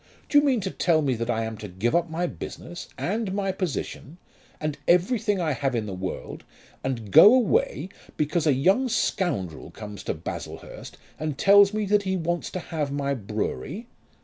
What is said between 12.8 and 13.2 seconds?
my